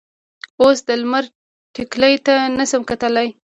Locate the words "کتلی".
2.91-3.27